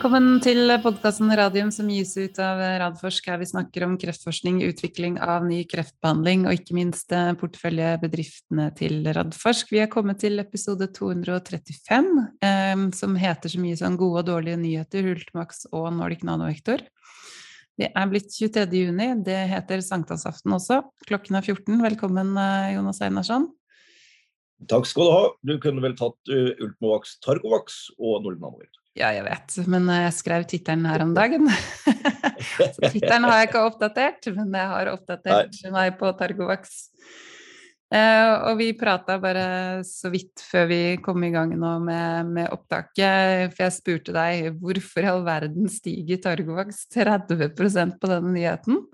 [0.00, 5.18] Velkommen til podkasten Radium som gis ut av Radforsk, her vi snakker om kreftforskning, utvikling
[5.20, 9.68] av ny kreftbehandling og ikke minst eh, porteføljebedriftene til Radforsk.
[9.76, 12.08] Vi er kommet til episode 235,
[12.48, 16.80] eh, som heter så mye som Gode og dårlige nyheter, Hultmax og Nordic Nanovektor.
[17.76, 18.72] Det er blitt 23.
[18.86, 20.80] juni, det heter sankthansaften også.
[21.12, 21.76] Klokken er 14.
[21.84, 23.50] Velkommen, eh, Jonas Einarsson.
[24.68, 25.22] Takk skal du ha.
[25.46, 28.76] Du kunne vel tatt uh, Ultimovax Targovax og Nordic Nanovektor.
[28.98, 31.46] Ja, jeg vet, men jeg skrev tittelen her om dagen.
[32.58, 35.74] så tittelen har jeg ikke oppdatert, men jeg har oppdatert Nei.
[35.76, 36.80] meg på Targovax.
[37.90, 42.50] Uh, og vi prata bare så vidt før vi kom i gang nå med, med,
[42.54, 48.84] opptaket, for jeg spurte deg hvorfor i all verden stiger Targovax 30% på denne nyheten?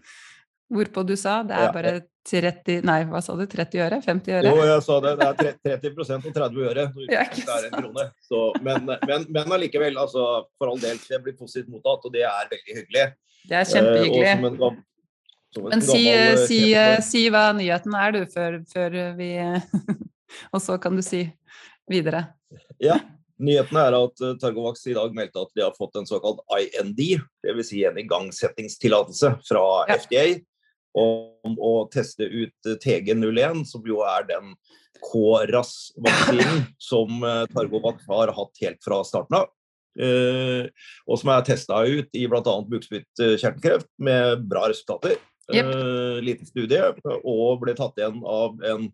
[0.67, 1.93] Hvorpå du sa det er bare
[2.27, 3.45] 30 Nei, hva sa du?
[3.47, 4.01] 30 øre?
[4.03, 4.51] 50 øre?
[4.51, 5.13] Jo, jeg sa det.
[5.21, 6.87] Det er 30 og 30 øre.
[6.97, 8.07] Det er en krone.
[8.27, 10.27] Så, men, men, men allikevel, altså,
[10.59, 13.05] for all del, det blir positivt mottatt, og det er veldig hyggelig.
[13.47, 14.27] Det er kjempehyggelig.
[14.27, 16.03] Eh, en, men si,
[16.43, 19.31] si, uh, si, hva nyheten er, du, før, før vi
[20.55, 21.23] Og så kan du si
[21.89, 22.27] videre.
[22.83, 22.99] Ja.
[23.39, 26.99] Nyheten er at Targovax i dag meldte at de har fått en såkalt IND,
[27.45, 27.71] dvs.
[27.71, 29.99] Si en igangsettingstillatelse fra ja.
[30.01, 30.27] FDA
[30.97, 34.55] om å teste ut eh, TG01, som jo er den
[35.05, 39.53] KRAS-vaksinen som eh, Targovac har hatt helt fra starten av.
[39.97, 40.69] Uh,
[41.09, 42.53] og som er testa ut i bl.a.
[42.69, 45.15] bukspyttkjertelkreft med bra resultater.
[45.49, 45.71] Yep.
[46.27, 46.91] Liten studie,
[47.23, 48.91] og ble tatt igjen av en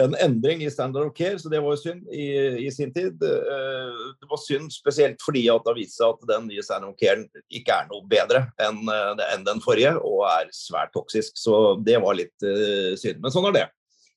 [0.00, 2.26] en endring i standard of care, så det var jo synd i,
[2.66, 3.22] i sin tid.
[3.22, 6.94] Eh, det var synd spesielt fordi at det har vist seg at den nye standard
[6.94, 11.36] of care ikke er noe bedre enn, en den forrige, og er svært toksisk.
[11.38, 13.20] Så det var litt uh, synd.
[13.22, 13.66] Men sånn er det.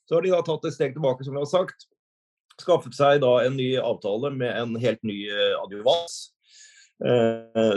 [0.06, 1.88] Så har de da tatt et steg tilbake, som vi har sagt.
[2.62, 5.18] Skaffet seg da en ny avtale med en helt ny
[5.60, 6.35] adjuvans eh,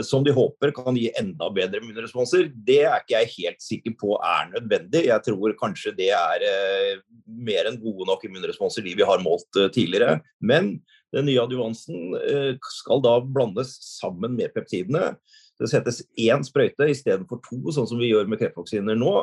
[0.05, 2.47] som de håper kan gi enda bedre immunresponser.
[2.53, 5.03] Det er ikke jeg helt sikker på er nødvendig.
[5.09, 9.59] Jeg tror kanskje det er eh, mer enn gode nok immunresponser de vi har målt
[9.59, 10.21] eh, tidligere.
[10.39, 10.77] Men
[11.15, 15.17] den nye adjuvansen eh, skal da blandes sammen med peptidene.
[15.59, 19.15] Det settes én sprøyte istedenfor to, sånn som vi gjør med kreftvaksiner nå.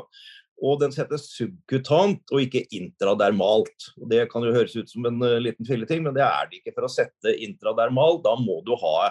[0.65, 3.91] Og den settes subkutant og ikke intradermalt.
[4.09, 6.77] Det kan jo høres ut som en liten filleting, men det er det ikke.
[6.77, 9.11] For å sette intradermal, da må du ha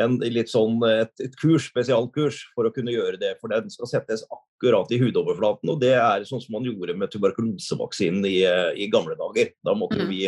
[0.00, 3.32] en, litt sånn, et, et, kurs, spesialkurs for å kunne gjøre det.
[3.40, 5.70] For den skal settes akkurat i hudoverflaten.
[5.72, 8.38] Og det er sånn som man gjorde med tuberkulosevaksinen i,
[8.80, 9.46] i gamle dager.
[9.66, 10.08] Da måtte mm.
[10.10, 10.22] vi,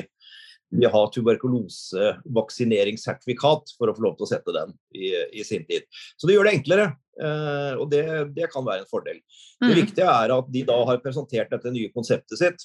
[0.76, 5.06] vi ha tuberkulosevaksineringssertifikat for å få lov til å sette den i,
[5.40, 5.82] i sin tid.
[6.16, 6.86] Så det gjør det enklere.
[7.16, 8.04] Uh, og det,
[8.36, 9.18] det, kan være en fordel.
[9.62, 9.78] Det mm.
[9.78, 12.60] viktige er at de da har presentert dette nye konseptet sitt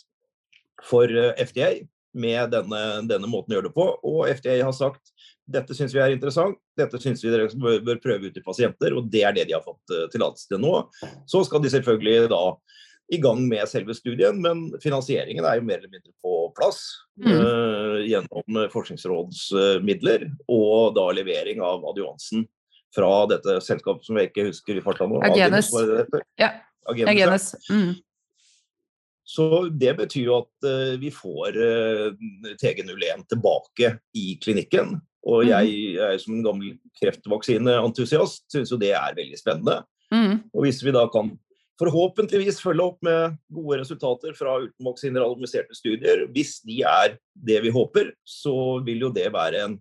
[0.84, 3.86] for uh, FDA med denne, denne måten å gjøre det på.
[4.08, 5.14] Og FDA har sagt
[5.54, 7.50] dette syns vi er interessant, dette syns vi dere
[7.86, 10.62] bør prøve ut til pasienter, og det er det de har fått uh, tillatelse til
[10.64, 10.76] nå.
[11.30, 12.44] Så skal de selvfølgelig da
[13.12, 16.80] i gang med selve studien, men finansieringen er jo mer eller mindre på plass
[17.20, 17.32] mm.
[17.32, 22.48] uh, gjennom Forskningsrådsmidler uh, og da levering av adjuvansen
[22.96, 25.20] fra dette selskapet som jeg ikke husker i farta nå.
[25.28, 25.72] Agenes.
[25.76, 26.54] Agenes, ja.
[26.92, 27.12] Agenes.
[27.12, 27.52] Agenes.
[27.72, 27.92] Mm.
[29.28, 32.10] Så det betyr jo at uh, vi får uh,
[32.62, 34.98] TG01 tilbake i klinikken.
[35.30, 39.82] Og jeg, er jeg som en gammel kreftvaksineentusiast syns jo det er veldig spennende.
[40.12, 40.42] Mm.
[40.50, 41.30] Og hvis vi da kan
[41.82, 47.74] forhåpentligvis følge opp med gode resultater fra utenvaksiner randomiserte studier, hvis de er det vi
[47.74, 49.78] håper, så vil jo det være en,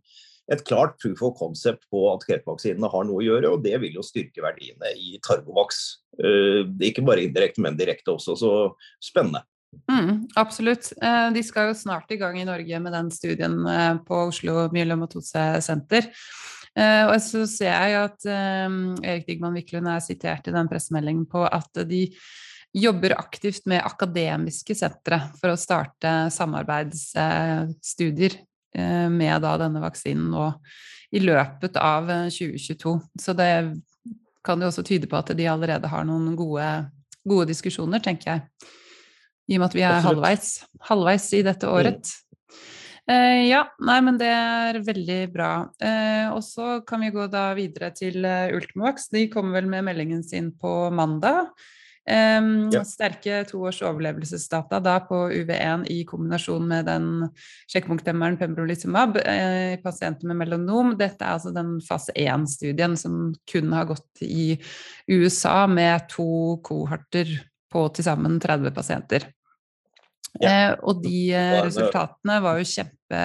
[0.50, 4.00] et klart proof of concept på at kreftvaksinene har noe å gjøre, og det vil
[4.00, 5.84] jo styrke verdiene i Targovax.
[6.21, 8.37] Uh, ikke bare indirekte, men direkte også.
[8.41, 8.53] Så
[9.03, 9.44] spennende.
[9.91, 10.93] Mm, absolutt.
[11.03, 14.69] Eh, de skal jo snart i gang i Norge med den studien eh, på Oslo
[14.75, 16.03] Myelomatose-senter.
[16.78, 21.41] Eh, og så ser jeg at Erik Digman Wiklund er sitert i den pressemeldingen på
[21.47, 22.16] at de
[22.71, 28.33] jobber aktivt med akademiske sentre for å starte samarbeidsstudier
[28.72, 30.45] med da denne vaksinen nå
[31.11, 32.93] i løpet av 2022.
[33.19, 33.49] Så det
[34.47, 36.69] kan jo også tyde på at de allerede har noen gode,
[37.27, 38.71] gode diskusjoner, tenker jeg
[39.51, 40.51] i og med at vi er halvveis,
[40.87, 41.75] halvveis, i dette mm.
[41.75, 42.13] året.
[43.11, 45.51] Uh, ja, nei, men det er veldig bra.
[45.83, 49.09] Eh, og så kan vi gå da videre til Ultimovax.
[49.11, 51.51] De kommer vel med meldingen sin på mandag.
[52.10, 52.80] Um, ja.
[52.83, 57.10] Sterke toårs overlevelsesdata da på UV1 i kombinasjon med den
[57.71, 60.97] sjekkpunktdemmeren pembrolizumab i pasienter med melanom.
[60.98, 64.57] Dette er altså den fase 1-studien som kun har gått i
[65.07, 67.30] USA med to kohorter
[67.71, 69.28] på til sammen 30 pasienter.
[70.39, 70.51] Ja.
[70.51, 73.22] Eh, og de eh, resultatene var jo kjempe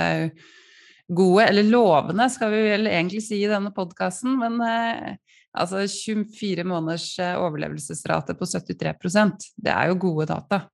[1.05, 5.17] gode, eller lovende skal vi vel egentlig si i denne podkasten, men eh,
[5.55, 10.65] altså 24 måneders eh, overlevelsesrate på 73% det er jo gode data.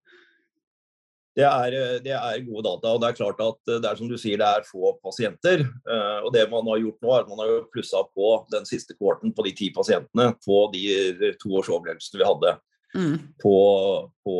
[1.37, 2.95] Det er, eh, det er, gode data.
[2.95, 5.63] og Det er klart at det er som du sier, det er få pasienter.
[6.25, 9.33] og Det man har gjort nå, er at man har plussa på den siste kohorten
[9.35, 12.57] på de ti pasientene på de to års overlevelsene vi hadde
[12.95, 13.15] mm.
[13.41, 13.57] på,
[14.25, 14.37] på,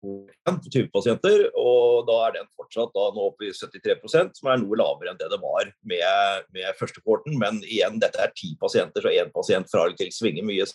[0.00, 0.14] på
[0.46, 1.46] 20 pasienter.
[1.58, 5.20] Og da er den fortsatt da nå oppe i 73% som er noe lavere enn
[5.20, 7.38] det det var med, med første kohorten.
[7.40, 10.68] Men igjen, dette er ti pasienter, så én pasient fra eller til svinger mye.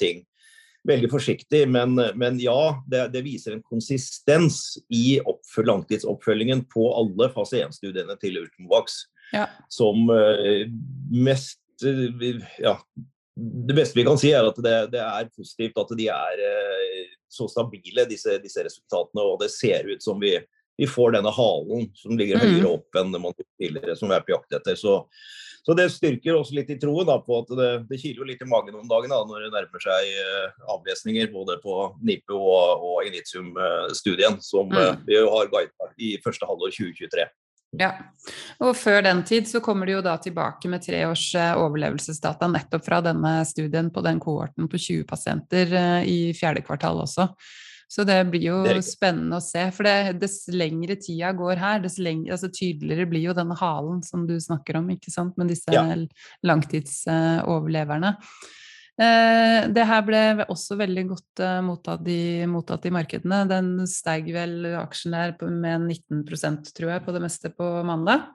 [0.00, 0.24] ting
[0.88, 2.58] veldig forsiktig, men, men ja,
[2.88, 9.02] det, det, viser en konsistens i oppføl, langtidsoppfølgingen på alle fase 1-studiene til Ultimovax.
[9.34, 9.46] Ja.
[9.70, 10.64] Som uh,
[11.12, 12.78] mest uh, ja,
[13.40, 17.12] det beste vi kan si, er at det, det er positivt at de er eh,
[17.30, 19.24] så stabile, disse, disse, resultatene.
[19.24, 20.34] Og det ser ut som vi,
[20.80, 22.46] vi får denne halen som ligger mm.
[22.46, 24.78] høyere opp enn man tidligere, som vi er på jakt etter.
[24.78, 24.98] Så,
[25.62, 28.50] så, det styrker også litt i troen da, på at det, det kiler litt i
[28.50, 33.08] magen om dagen da, når det nærmer seg uh, avlesninger både på NIPU og, og
[33.08, 35.06] Initium-studien, som mm.
[35.08, 37.28] vi har guidet i første halvår 2023.
[37.78, 37.92] Ja,
[38.58, 42.48] og før den tid så kommer de jo da tilbake med tre års eh, overlevelsesdata
[42.50, 47.28] nettopp fra denne studien på den kohorten på 20 pasienter eh, i fjerde kvartal også.
[47.90, 49.64] Så det blir jo det spennende å se.
[49.74, 53.98] For det, dess lengre tida går her, dess lengre, altså tydeligere blir jo denne halen
[54.06, 55.82] som du snakker om, ikke sant, med disse ja.
[56.46, 58.14] langtidsoverleverne.
[58.14, 58.56] Uh, Eh,
[59.00, 63.42] det her ble også veldig godt eh, mottatt i, mottatt i markedene.
[63.48, 68.28] Den steg vel aksjen der med 19% tror jeg, på det meste på mandag.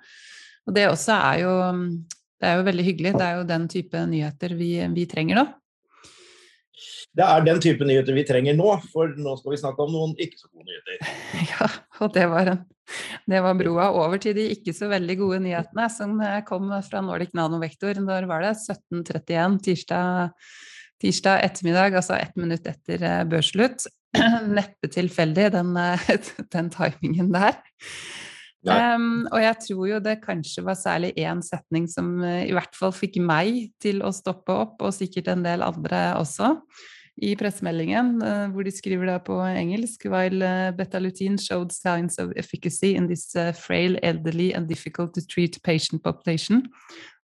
[0.66, 1.54] Og det også er jo,
[2.42, 3.14] det er jo veldig hyggelig.
[3.20, 5.46] Det er jo den type nyheter vi, vi trenger nå.
[7.16, 10.16] Det er den type nyheter vi trenger nå, for nå skal vi snakke om noen
[10.19, 11.12] ikke så gode nyheter.
[11.56, 11.69] Ja,
[12.04, 12.62] og det var, en,
[13.31, 17.04] det var broa over til de ikke så veldig gode nyhetene som eh, kom fra
[17.06, 17.98] Nordic Nanovektor.
[18.04, 18.56] Når var det?
[18.60, 20.50] 17.31 tirsdag,
[21.04, 23.88] tirsdag ettermiddag, altså ett minutt etter eh, børsslutt.
[24.57, 26.12] Neppe tilfeldig, den, eh,
[26.56, 27.60] den timingen der.
[28.66, 32.94] Um, og jeg tror jo det kanskje var særlig én setning som i hvert fall
[32.96, 36.56] fikk meg til å stoppe opp, og sikkert en del andre også
[37.24, 42.34] i pressemeldingen, uh, hvor de skriver da på engelsk While uh, betalutin showed signs of
[42.36, 46.68] efficacy in this uh, frail, elderly and difficult to treat patient population,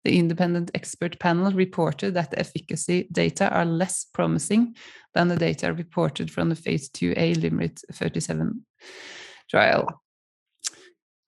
[0.05, 4.75] the independent expert panel reported that the efficacy data are less promising
[5.13, 8.65] than the data reported from the phase 2A limit 37
[9.49, 10.00] trial.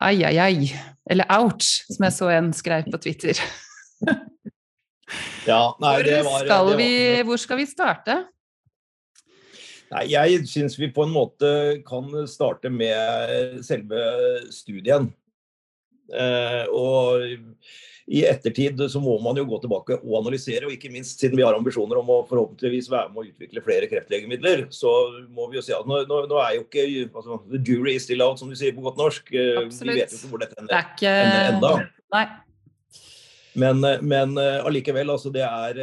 [0.03, 0.67] Ai, ai, ai.
[1.09, 3.39] Eller ouch, som jeg så en skrev på Twitter.
[5.47, 6.89] ja, nei, hvor, var, skal vi,
[7.27, 8.17] hvor skal vi starte?
[9.93, 11.49] Nei, Jeg syns vi på en måte
[11.87, 14.03] kan starte med selve
[14.51, 15.07] studien.
[16.11, 17.23] Eh, og
[18.07, 21.45] i ettertid så må man jo gå tilbake og analysere, og ikke minst siden vi
[21.45, 24.91] har ambisjoner om å forhåpentligvis være med å utvikle flere kreftlegemidler, så
[25.31, 28.07] må vi jo si at nå, nå, nå er jo ikke altså, The jury is
[28.07, 29.31] still out, som du sier på godt norsk.
[29.31, 29.87] Absolutt.
[29.87, 31.15] Eh, vi vet jo ikke hvor dette ender, ikke...
[31.23, 31.73] ender enda.
[32.13, 32.25] Nei.
[33.63, 35.81] Men, men eh, allikevel, altså det er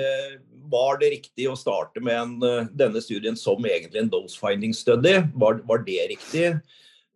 [0.71, 4.75] var det riktig å starte med en, eh, denne studien som egentlig en dose finding
[4.77, 5.19] study?
[5.35, 6.53] Var, var det riktig?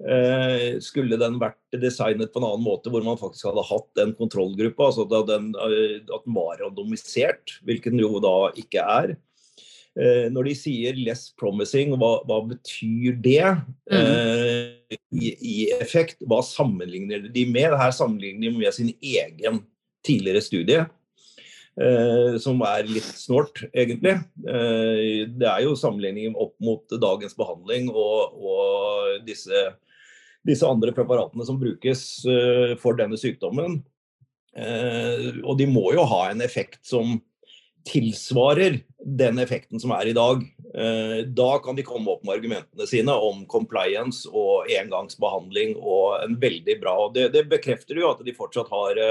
[0.03, 4.15] Eh, skulle den vært designet på en annen måte, hvor man faktisk hadde hatt den
[4.19, 9.15] kontrollgruppa, altså at den, eh, at den var randomisert, hvilket den jo da ikke er.
[9.95, 13.47] Eh, når de sier 'less promising', hva, hva betyr det
[13.87, 14.99] mm.
[15.15, 16.19] i, i, effekt?
[16.27, 17.79] Hva sammenligner de med?
[17.79, 19.63] Her sammenligner de med sin egen
[20.05, 20.83] tidligere studie.
[21.75, 24.15] Eh, som er litt snålt, egentlig.
[24.47, 29.73] Eh, det er jo sammenligning opp mot dagens behandling og, og disse,
[30.47, 33.83] disse, andre preparatene som brukes eh, for denne sykdommen.
[34.55, 37.17] og de må jo ha en effekt som
[37.85, 40.45] tilsvarer den effekten som er i dag.
[41.35, 46.79] Da kan de komme opp med argumentene sine om compliance og engangsbehandling og en veldig
[46.81, 49.03] bra og Det, det bekrefter jo at de fortsatt har,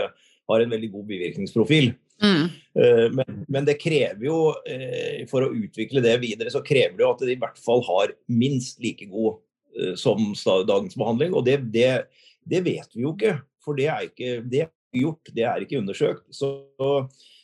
[0.47, 1.91] har en veldig god bivirkningsprofil.
[2.23, 2.43] Mm.
[2.79, 4.37] Eh, men, men, det krever jo,
[4.69, 7.83] eh, for å utvikle det videre, så krever det jo at de i hvert fall
[7.87, 9.41] har minst like god eh,
[9.99, 10.33] som
[10.67, 11.35] dagens behandling.
[11.37, 12.05] Og det, det,
[12.45, 15.79] det vet vi jo ikke, for det er ikke det er gjort, det er ikke
[15.81, 16.27] undersøkt.
[16.35, 16.51] Så,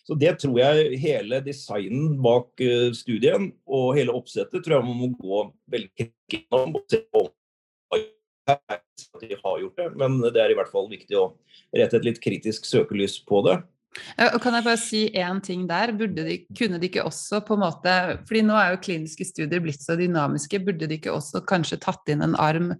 [0.05, 2.61] så det tror jeg hele designen bak
[2.97, 5.43] studien og hele oppsettet tror jeg man må gå
[5.73, 7.27] veldig gjennom og se på
[9.19, 11.27] de har gjort det, men det er i hvert fall viktig å
[11.75, 13.59] rette et litt kritisk søkelys på det.
[13.97, 15.91] Kan jeg bare si én ting der?
[15.97, 17.95] De, kunne de ikke også på en måte
[18.27, 22.11] fordi nå er jo kliniske studier blitt så dynamiske, burde de ikke også kanskje tatt
[22.13, 22.75] inn en arm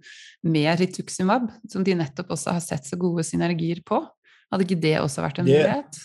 [0.46, 4.04] med rituximab, som de nettopp også har sett så gode synergier på?
[4.50, 6.00] Hadde ikke det også vært en det, mulighet?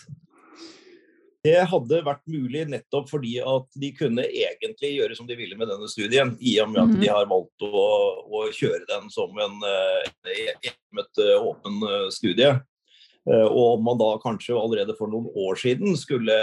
[1.46, 5.70] Det hadde vært mulig nettopp fordi at de kunne egentlig gjøre som de ville med
[5.70, 7.02] denne studien, i og med at mm -hmm.
[7.02, 7.88] de har valgt å,
[8.26, 12.56] å, kjøre den som en uh, åpen studie.
[13.26, 16.36] Og om man da kanskje allerede for noen år siden skulle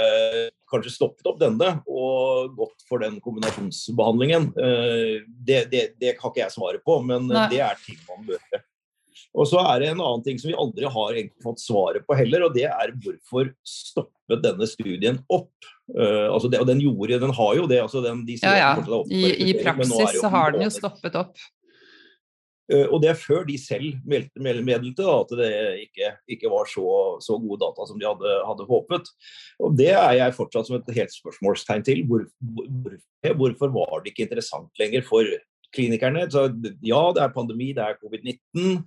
[0.67, 4.49] kanskje stoppet opp denne og gått for den kombinasjonsbehandlingen,
[5.47, 7.45] det, det, det har ikke jeg svaret på, men Nei.
[7.53, 8.65] det er ting man bør gjøre.
[9.33, 12.45] Og så er det en annen ting som vi aldri har fått svaret på heller,
[12.45, 15.53] og det er hvorfor stoppet denne studien opp?
[15.89, 17.81] Uh, altså det, og den gjorde, den har jo det.
[17.81, 19.01] Altså den, de ja, ja.
[19.09, 21.33] I, I, praksis så har den jo stoppet opp.
[22.71, 25.49] Uh, og det er før de selv meldte, meddelte at det
[25.83, 26.85] ikke, ikke var så,
[27.23, 29.09] så, gode data som de hadde, hadde, håpet.
[29.59, 32.05] Og Det er jeg fortsatt som et helt spørsmålstegn til.
[32.07, 35.27] Hvor, hvor, hvorfor var det ikke interessant lenger for
[35.75, 36.29] klinikerne?
[36.31, 36.47] Så
[36.85, 38.81] ja, det er pandemi, det er covid-19.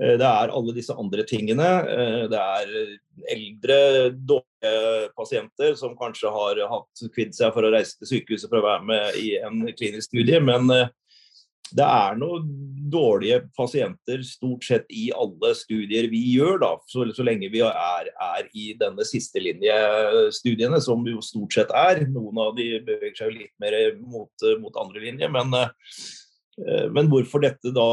[0.00, 1.68] Eh, det er alle disse andre tingene.
[1.88, 2.74] Eh, det er
[3.32, 3.78] eldre,
[4.12, 8.66] dårlige pasienter som kanskje har hatt kvidd seg for å reise til sykehuset for å
[8.66, 10.40] være med i en klinisk studie.
[10.44, 10.92] Men eh,
[11.74, 12.50] det er noen
[12.86, 18.12] dårlige pasienter stort sett i alle studier vi gjør, da, så, så lenge vi er,
[18.12, 22.04] er i denne sistelinjestudiene, som jo stort sett er.
[22.12, 25.58] Noen av de beveger seg litt mer mot, mot andre linje, men
[26.56, 27.88] Eh, men hvorfor dette da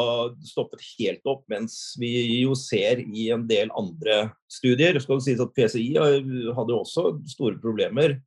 [0.48, 5.44] stoppet helt opp, mens vi jo ser i en del andre studier skal det sies
[5.44, 5.89] at PCI
[6.56, 8.22] hadde også store problemer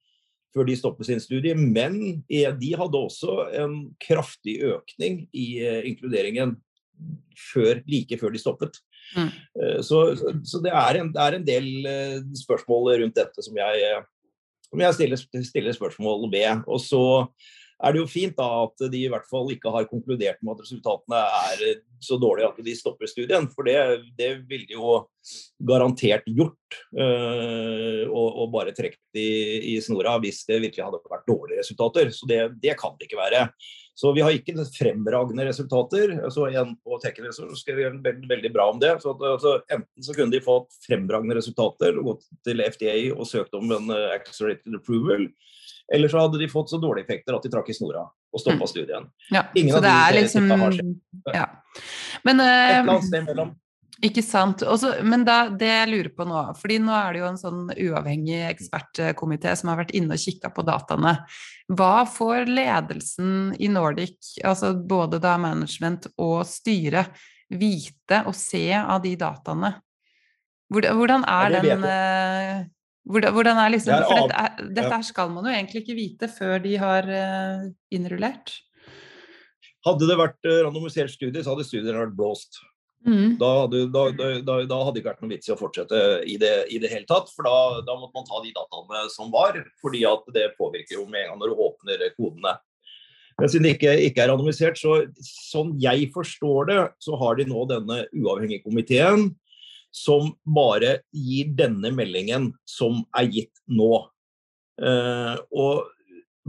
[0.57, 6.57] før de stoppet sin studie, men de hadde også en kraftig økning i eh, inkluderingen
[7.53, 8.81] før, like før de stoppet.
[9.13, 9.29] Mm.
[9.29, 11.69] Eh, så, så det, er en, det, er en, del
[12.41, 14.01] spørsmål rundt dette som jeg,
[14.71, 16.65] som jeg stiller, stiller spørsmål ved.
[16.65, 17.05] Og så
[17.76, 20.64] er det jo fint da at de i hvert fall ikke har konkludert med at
[20.64, 23.49] resultatene er eh, så dårlige at de stopper studien.
[23.52, 23.76] For det,
[24.16, 25.02] det ville de jo
[25.68, 26.78] garantert gjort.
[26.97, 32.12] Øh, og, og, bare trukket i, i, snora hvis det virkelig hadde vært dårlige resultater.
[32.14, 33.47] Så det, det, kan det ikke være.
[33.97, 36.16] Så vi har ikke fremragende resultater.
[36.25, 38.97] altså en på Tekkenresor skrev veldig, veldig bra om det.
[39.02, 43.28] så at, altså, Enten så kunne de fått fremragende resultater og gått til FDA og
[43.28, 45.28] søkt om en uh, accelerated approval.
[45.95, 48.64] Eller så hadde de fått så dårlige effekter at de trakk i snora og stoppa
[48.64, 48.71] mm.
[48.71, 49.07] studien.
[49.31, 50.50] Ja, Ingen så det er liksom
[51.33, 51.47] ja.
[52.26, 53.55] Men uh, Et eller annet sted mellom.
[54.05, 54.61] Ikke sant.
[54.66, 57.62] Også, men da, det jeg lurer på nå, fordi nå er det jo en sånn
[57.73, 61.14] uavhengig ekspertkomité som har vært inne og kikka på dataene.
[61.73, 67.07] Hva får ledelsen i Nordic, altså både da management og styre,
[67.49, 69.73] vite og se av de dataene?
[70.69, 71.87] Hvordan er den
[73.07, 76.73] hvordan, er liksom, for dette, dette her skal man jo egentlig ikke vite før de
[76.81, 78.57] har uh, innrullert.
[79.87, 82.59] Hadde det vært uh, randomisert studie, så hadde studiene vært blåst.
[83.07, 83.37] Mm.
[83.39, 84.31] Da, hadde, da, da,
[84.67, 87.07] da, hadde det ikke vært noen vits i å fortsette i det, i det hele
[87.07, 87.31] tatt.
[87.37, 91.23] For da, måtte man ta de dataene som var, fordi at det påvirker jo med
[91.23, 92.57] en gang når du åpner kodene.
[93.37, 97.47] Men siden det ikke, ikke, er randomisert, så sånn jeg forstår det, så har de
[97.47, 99.29] nå denne uavhengige komiteen
[99.97, 103.93] som bare gir denne meldingen som er gitt nå.
[104.83, 105.87] Eh, og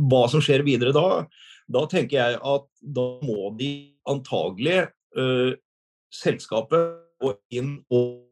[0.07, 1.23] hva som skjer videre da,
[1.71, 3.71] da tenker jeg at da må de
[4.07, 5.51] antagelig eh,
[6.13, 8.27] selskapet gå inn og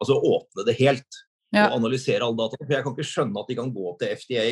[0.00, 1.24] altså åpne det helt.
[1.50, 1.66] Ja.
[1.68, 2.58] Og analysere alle data.
[2.60, 4.44] For jeg kan ikke skjønne at de kan gå til FDA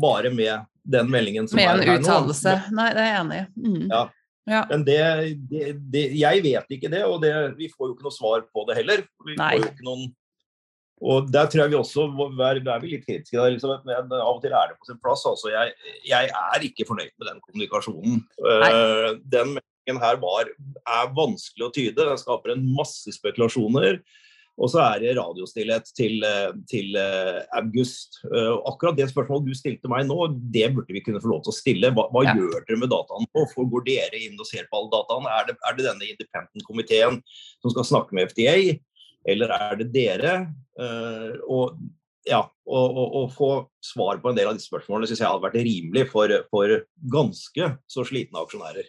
[0.00, 1.84] bare med den meldingen som med er her nå.
[1.86, 2.56] Med en uttalelse.
[2.76, 3.46] Nei, det er jeg enig i.
[3.64, 3.86] Mm.
[3.88, 4.02] Ja.
[4.48, 4.64] Ja.
[4.70, 5.00] Men det,
[5.50, 7.22] det, det, jeg vet ikke det, og
[7.58, 9.04] vi får jo ikke noe svar på det heller.
[9.26, 9.52] Vi Nei.
[9.52, 10.08] får jo ikke noen
[11.00, 12.02] og der tror jeg vi også
[12.44, 13.32] er, er vi litt kritiske.
[13.32, 15.24] Der, liksom, men av og til er det på sin plass.
[15.28, 15.72] Altså, jeg,
[16.04, 18.18] jeg er ikke fornøyd med den kommunikasjonen.
[18.36, 20.50] Uh, den meldingen her var,
[20.84, 22.04] er vanskelig å tyde.
[22.04, 24.02] Den skaper en masse spekulasjoner.
[24.60, 28.20] Og så er det radiostillhet til, eh, til uh, august.
[28.26, 30.18] Uh, akkurat det spørsmålet du stilte meg nå,
[30.52, 31.92] det burde vi kunne få lov til å stille.
[31.96, 32.34] Hva, hva ja.
[32.36, 33.46] gjør dere med dataene nå?
[33.72, 35.36] Går dere inn og ser på alle dataene?
[35.38, 37.20] Er det, er det denne independent-komiteen
[37.62, 38.76] som skal snakke med FDA,
[39.28, 40.34] eller er det dere?
[41.48, 41.80] Og
[42.28, 43.50] ja, å få
[43.84, 46.74] svar på en del av disse spørsmålene syns jeg hadde vært rimelig for, for
[47.12, 48.88] ganske så slitne aksjonærer.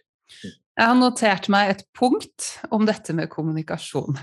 [0.80, 4.20] Jeg har notert meg et punkt om dette med kommunikasjon.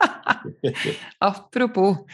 [1.30, 2.04] Apropos.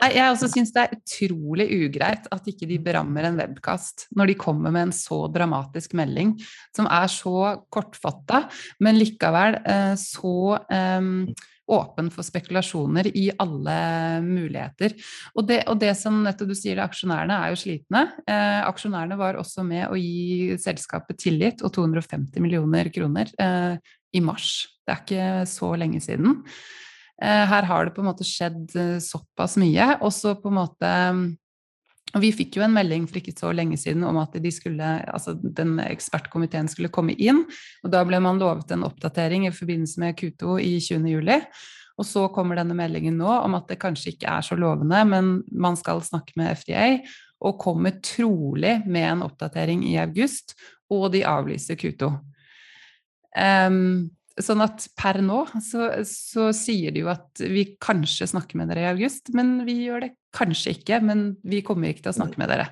[0.00, 4.38] Jeg også syns det er utrolig ugreit at ikke de berammer en webkast når de
[4.40, 6.36] kommer med en så dramatisk melding
[6.76, 8.46] som er så kortfatta,
[8.84, 10.36] men likevel eh, så
[10.72, 11.10] eh,
[11.70, 13.76] åpen for spekulasjoner i alle
[14.24, 14.94] muligheter.
[15.34, 18.04] Og det, og det som nettopp du sier, aksjonærene er jo slitne.
[18.28, 23.76] Eh, aksjonærene var også med å gi selskapet tillit og 250 millioner kroner eh,
[24.14, 24.52] i mars.
[24.84, 26.42] Det er ikke så lenge siden.
[27.22, 29.94] Her har det på en måte skjedd såpass mye.
[30.02, 30.90] Og så på en måte
[32.14, 34.90] og vi fikk jo en melding for ikke så lenge siden om at de skulle,
[35.10, 37.42] altså den ekspertkomiteen skulle komme inn.
[37.82, 41.08] og Da ble man lovet en oppdatering i forbindelse med Q2 i 20.
[41.10, 41.40] juli.
[41.98, 45.34] Og så kommer denne meldingen nå om at det kanskje ikke er så lovende, men
[45.50, 46.86] man skal snakke med FDA,
[47.44, 50.56] og kommer trolig med en oppdatering i august,
[50.90, 52.08] og de avlyser Q2.
[53.34, 54.10] Um,
[54.42, 58.82] sånn at per nå så, så, sier de jo at vi kanskje snakker med dere
[58.82, 61.00] i august, men vi gjør det kanskje ikke.
[61.06, 62.68] Men vi kommer ikke til å snakke med dere.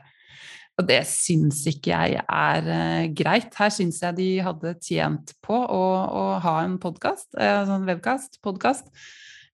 [0.81, 3.53] Og det syns ikke jeg er uh, greit.
[3.59, 8.41] Her syns jeg de hadde tjent på å, å ha en podkast, en sånn webkast,
[8.45, 8.89] podkast,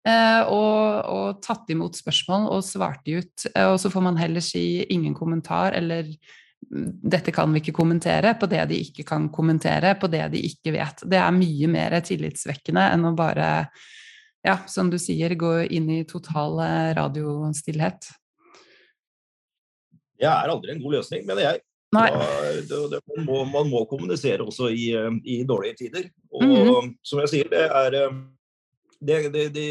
[0.07, 0.79] uh, og,
[1.11, 3.49] og, tatt imot spørsmål og svart de ut.
[3.67, 6.15] og så får man heller si ingen kommentar eller
[6.69, 10.75] dette kan vi ikke kommentere, på det de ikke kan kommentere, på det de ikke
[10.75, 11.05] vet.
[11.09, 13.49] Det er mye mer tillitsvekkende enn å bare,
[14.45, 18.11] ja, som du sier, gå inn i total eh, radiostillhet.
[20.19, 21.65] Det er aldri en god løsning, mener jeg.
[21.95, 22.05] Da,
[22.69, 26.11] det, det, man, må, man, må, kommunisere også i, eh, i dårlige tider.
[26.35, 26.91] Og mm -hmm.
[27.03, 28.19] som jeg sier, det er eh,
[29.01, 29.67] det, det, det,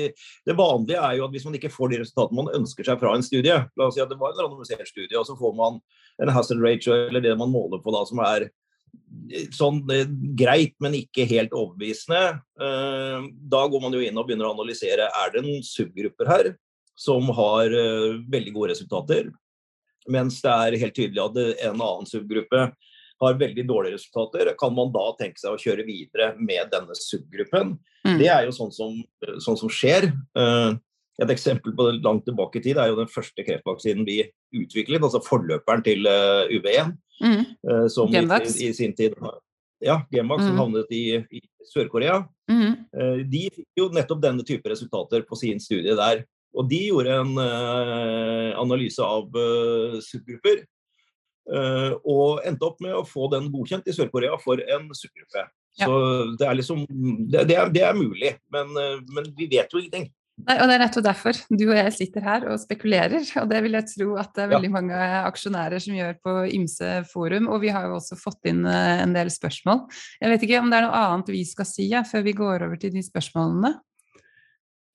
[0.45, 3.13] det, vanlige er jo at hvis man ikke får de resultatene man ønsker seg fra
[3.15, 5.81] en studie La oss si at det var en randomisert studie, og så får man
[6.23, 10.07] en hazard ratio, eller det man måler på da, som er eh, sånn eh,
[10.39, 12.39] greit, men ikke helt overbevisende.
[12.57, 16.53] Eh, da går man jo inn og begynner å analysere er det noen subgrupper her
[16.97, 17.69] som har
[18.25, 19.27] veldig gode resultater,
[20.09, 21.35] mens det er helt tydelig at
[21.67, 22.63] en annen subgruppe
[23.23, 24.51] har veldig dårlige resultater.
[24.59, 27.77] Kan man da tenke seg å kjøre videre med denne subgruppen?
[28.05, 28.17] Mm.
[28.19, 28.99] Det er jo sånn som,
[29.43, 30.11] sånn som skjer.
[31.17, 34.19] Et eksempel på det langt tilbake i tid er jo den første kreftvaksinen vi
[34.55, 36.93] utviklet, altså forløperen til uh, eh, UV1.
[37.17, 37.43] Mm.
[37.65, 38.21] Uh, som i,
[38.67, 39.15] i, sin tid
[39.81, 40.47] Ja, Genvax, mm.
[40.47, 42.21] som havnet i, i Sør-Korea.
[42.51, 42.75] Mm.
[42.93, 46.23] Uh, de fikk jo nettopp denne type resultater på sin studie der.
[46.57, 47.35] Og de gjorde en
[48.57, 49.27] analyse av
[50.01, 50.63] subgrupper.
[51.47, 55.45] Og endte opp med å få den godkjent i Sør-Korea for en subgruppe.
[55.77, 55.87] Ja.
[55.87, 55.97] Så
[56.39, 58.73] det er liksom Det, det, er, det er, mulig, men,
[59.13, 60.09] men vi vet jo ingenting.
[60.45, 63.23] Nei, og Det er nettopp derfor du og jeg sitter her og spekulerer.
[63.41, 64.73] Og det vil jeg tro at det er veldig ja.
[64.75, 64.99] mange
[65.31, 67.49] aksjonærer som gjør på ymse forum.
[67.53, 69.87] Og vi har jo også fått inn eh, en del spørsmål.
[70.21, 72.67] Jeg vet ikke om det er noe annet vi skal si ja, før vi går
[72.67, 73.73] over til de spørsmålene?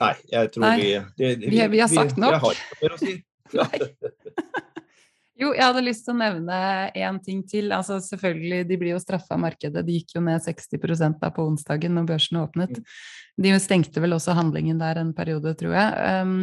[0.02, 0.76] Nei, jeg tror Nei.
[0.78, 2.38] Vi, det, vi, vi, vi har sagt nok.
[2.38, 3.18] Jeg har ikke mer å si.
[3.52, 3.66] Ja.
[5.40, 6.56] Jo, jeg hadde lyst til å nevne
[6.98, 7.72] én ting til.
[7.72, 9.84] Altså selvfølgelig, De blir jo straffa av markedet.
[9.86, 12.76] De gikk jo ned 60% da på onsdagen når børsen åpnet.
[12.76, 12.92] Mm.
[13.46, 16.20] De stengte vel også handlingen der en periode, tror jeg.
[16.20, 16.36] Um,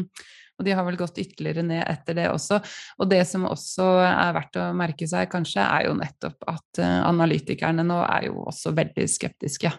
[0.59, 2.59] og de har vel gått ytterligere ned etter det også.
[2.99, 6.97] Og det som også er verdt å merke seg, kanskje, er jo nettopp at uh,
[7.07, 9.71] analytikerne nå er jo også veldig skeptiske.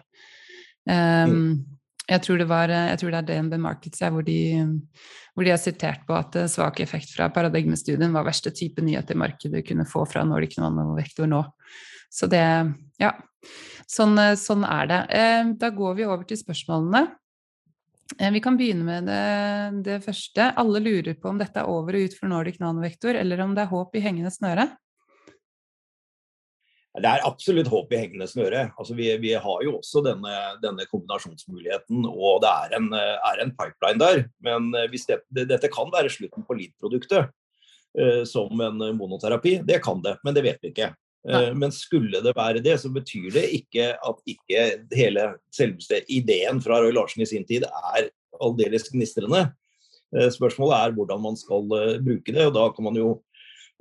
[0.87, 1.61] Um.
[2.11, 4.37] Jeg tror det, var, jeg tror det er DNB Markets hvor de,
[5.31, 9.17] hvor de har sitert på at svak effekt fra paradigmestudien var verste type nyhet i
[9.17, 11.45] markedet kunne få fra Nordic Nanovektor nå.
[12.11, 12.43] Så det
[12.99, 13.15] Ja.
[13.91, 14.99] Sånn, sånn, er det.
[15.11, 17.01] Eh, da går vi over til spørsmålene.
[18.19, 20.51] Eh, vi kan begynne med det, det første.
[20.55, 23.65] Alle lurer på om dette er over og ut for Nordic Nanovektor, eller om det
[23.65, 24.69] er håp i hengende snøre?
[26.91, 28.65] Det er absolutt håp i hengende snøre.
[28.75, 33.53] Altså, vi, vi, har jo også denne, denne kombinasjonsmuligheten, og det er en, er en
[33.55, 34.25] pipeline der.
[34.43, 37.31] Men eh, det, det, dette kan være slutten på LID-produktet
[37.95, 39.61] eh, som en monoterapi.
[39.67, 40.91] Det kan det, men det vet vi ikke.
[41.31, 46.59] Eh, men skulle det være det, så betyr det ikke at ikke hele selveste ideen
[46.63, 49.47] fra Roy Larsen i sin tid er aldeles gnistrende.
[50.11, 51.69] Uh, spørsmålet er hvordan man skal
[52.03, 52.43] bruke det.
[52.43, 53.21] og da kan man jo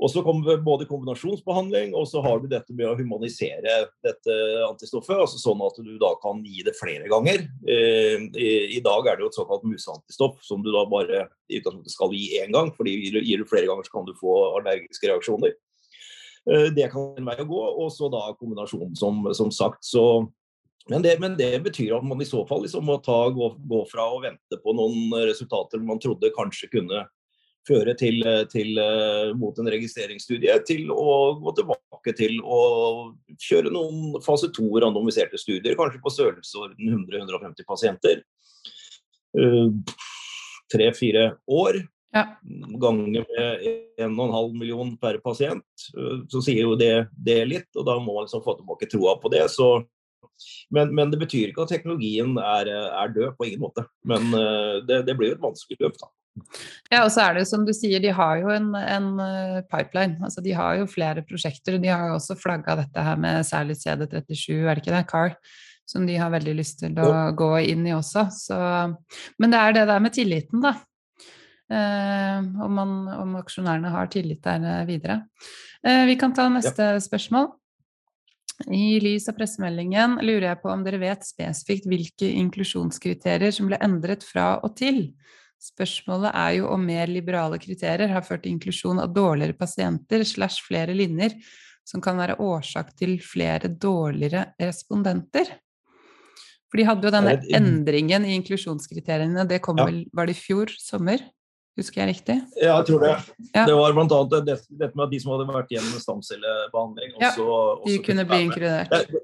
[0.00, 5.18] og så kommer både kombinasjonsbehandling, og så har du dette med å humanisere dette antistoffet.
[5.20, 7.44] altså Sånn at du da kan gi det flere ganger.
[7.68, 11.92] Eh, i, dag er det jo et såkalt museantistoff som du da bare i utgangspunktet
[11.92, 12.72] skal gi én gang.
[12.72, 15.52] fordi gir du flere ganger, så kan du få allergiske reaksjoner.
[16.48, 17.62] Eh, det kan en vei å gå.
[17.84, 19.84] Og så da kombinasjonen, som, som sagt.
[19.84, 20.30] så
[20.88, 23.84] men det, men det, betyr at man i så fall liksom må ta, gå, gå,
[23.92, 27.04] fra å vente på noen resultater man trodde kanskje kunne
[27.70, 32.60] føre til, til, eh, mot en registreringsstudie, til å gå tilbake til å
[33.36, 38.24] kjøre noen fase to randomiserte studier, kanskje på størrelsesorden 100-150 pasienter.
[39.38, 39.96] Eh,
[40.72, 41.82] tre-fire år.
[42.10, 42.24] Ja.
[42.82, 43.64] Ganger med
[44.02, 47.70] 1,5 million per pasient, eh, så sier jo det, det, litt.
[47.76, 49.46] Og da må man liksom få tilbake troa på det.
[49.54, 49.72] Så,
[50.74, 53.86] men, men, det betyr ikke at teknologien er, er død, på ingen måte.
[54.02, 54.32] Men
[54.88, 56.10] det, det blir jo et vanskelig løp, da.
[56.90, 59.62] Ja, og så er det jo som du sier, de har jo en, en eh,
[59.70, 60.18] pipeline.
[60.26, 61.76] Altså de har jo flere prosjekter.
[61.76, 65.06] og De har jo også flagga dette her med særlig CD37, er det ikke det?
[65.10, 65.34] CAR.
[65.90, 67.22] som de har veldig lyst til å ja.
[67.34, 68.28] gå inn i også.
[68.30, 68.56] Så,
[69.42, 70.76] men det er det der med tilliten, da.
[71.70, 75.20] Eh, om, man, om, aksjonærene har tillit der eh, videre.
[75.86, 77.02] Eh, vi kan ta neste ja.
[77.02, 77.52] spørsmål.
[78.74, 83.78] I lys av pressemeldingen lurer jeg på om dere vet spesifikt hvilke inklusjonskriterier som ble
[83.80, 85.06] endret fra og til.
[85.60, 90.64] Spørsmålet er jo om mer liberale kriterier har ført til inklusjon av dårligere pasienter slash
[90.64, 91.34] flere linjer,
[91.84, 95.50] som kan være årsak til flere dårligere respondenter.
[96.70, 100.72] For de hadde jo denne endringen i inklusjonskriteriene, det kom vel, var det i fjor
[100.78, 101.20] sommer?
[101.78, 102.36] Husker jeg riktig?
[102.60, 103.12] Ja, jeg tror det.
[103.54, 103.64] Ja.
[103.66, 104.20] Det var bl.a.
[104.32, 107.30] dette med at de som hadde vært gjennom stamcellebehandling ja,
[107.84, 108.90] De kunne bli inkludert.
[108.90, 109.22] Det,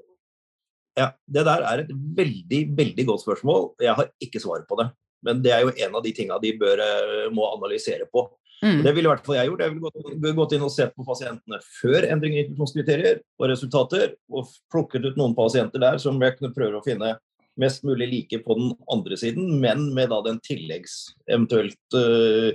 [0.97, 3.69] ja, det der er et veldig, veldig godt spørsmål.
[3.83, 4.89] Jeg har ikke svaret på det.
[5.25, 8.27] Men det er jo en av de tinga de bør, eh, må analysere på.
[8.63, 8.81] Mm.
[8.83, 9.63] Det ville i hvert fall jeg gjort.
[9.63, 14.49] Jeg ville gått, inn og sett på pasientene før endringer i inklusjonskriterier og resultater, og
[14.73, 17.15] plukket ut noen pasienter der som jeg kunne prøve å finne
[17.57, 22.53] mest mulig like på den andre siden, men med da den tilleggs, eventuelt uh,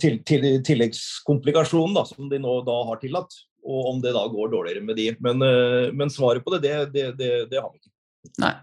[0.00, 3.36] til, til, tilleggskomplikasjonen da, som de nå da har tillatt.
[3.66, 5.08] Og om det da går dårligere med de.
[5.24, 7.92] Men, uh, men svaret på det, det, det, det, det har vi ikke.
[8.44, 8.54] Nei.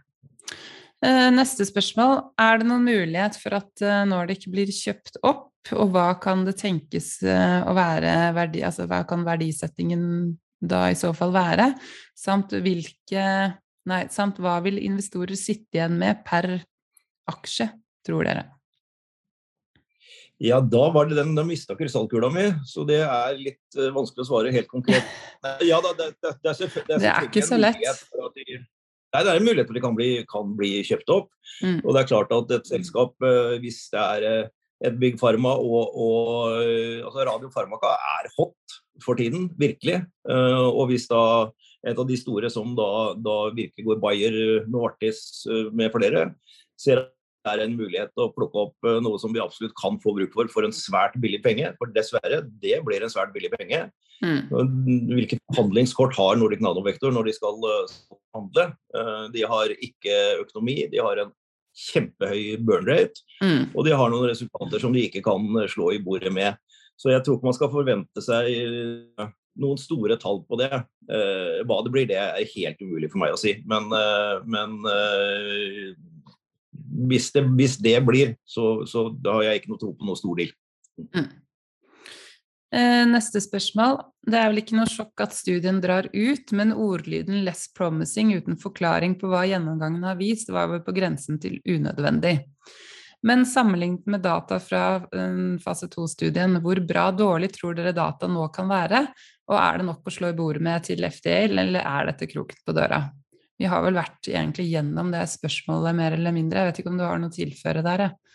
[1.03, 2.19] Uh, neste spørsmål.
[2.39, 7.17] Er det noen mulighet for at Nordic blir kjøpt opp, og hva kan det tenkes
[7.23, 11.69] å være verdi, altså hva kan verdisettingen da i så fall være?
[12.19, 13.27] Samt hvilke
[13.89, 16.45] Nei, samt hva vil investorer sitte igjen med per
[17.27, 17.67] aksje,
[18.07, 18.45] tror dere?
[20.43, 24.29] Ja, da var det den, da mista krystallkula mi, så det er litt vanskelig å
[24.31, 25.03] svare helt konkret.
[25.67, 27.83] Ja da, det, det, det, er, det er ikke så lett.
[29.13, 31.31] Nei, det er en mulighet for de kan bli, kan bli kjøpt opp.
[31.61, 31.79] Mm.
[31.83, 35.53] Og det er klart at et selskap, uh, hvis det er uh, et Big Pharma
[35.55, 40.01] og, og altså Radiofarmaka er hot for tiden, virkelig.
[40.27, 41.21] og hvis da
[41.83, 42.87] et av de store som da,
[43.19, 44.37] da virkelig går Bayer,
[44.71, 46.29] Novartis eh, med flere,
[46.79, 47.05] ser
[47.49, 50.33] er en mulighet til å plukke opp eh, noe som vi absolutt kan få bruk
[50.35, 51.73] for for en svært billig penge.
[51.79, 53.85] For dessverre, det blir en svært billig penge.
[54.23, 54.41] Mm.
[55.11, 57.95] Hvilket handlingskort har Nordic Nanovektor når de skal uh,
[58.37, 58.69] handle?
[58.95, 61.33] Uh, de har ikke økonomi, de har en
[61.73, 63.73] kjempehøy burn rate, mm.
[63.73, 66.59] og de har noen resultater som de ikke kan slå i bordet med.
[67.01, 68.53] Så jeg tror ikke man skal forvente seg
[69.59, 70.71] noen store tall på det.
[70.73, 73.55] Eh, hva det blir, det er helt umulig for meg å si.
[73.69, 75.93] Men, eh, men eh,
[76.93, 80.19] hvis, det, hvis, det, blir, så, så da har jeg ikke noe tro på noe
[80.19, 80.53] stor deal.
[81.13, 81.31] Mm.
[83.11, 83.99] Neste spørsmål.
[84.25, 88.57] Det er vel ikke noe sjokk at studien drar ut, men ordlyden 'less promising' uten
[88.57, 92.39] forklaring på hva gjennomgangen har vist, var vel på grensen til unødvendig.
[93.23, 95.05] Men sammenlignet med data fra
[95.63, 99.05] fase 2-studien, hvor bra dårlig tror dere data nå kan være?
[99.51, 102.59] Og er det nok å slå i bordet med til FDA, eller er dette kroken
[102.65, 102.99] på døra?
[103.63, 106.59] Vi har vel vært egentlig gjennom det spørsmålet mer eller mindre.
[106.59, 108.03] Jeg vet ikke om du har noe å tilføre der?
[108.03, 108.33] Jeg.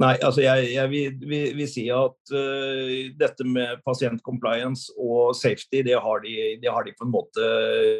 [0.00, 5.80] Nei, altså jeg, jeg vil, vil, vil, si at uh, dette med pasientcompliance og safety,
[5.88, 7.48] det har, de, det har de på en måte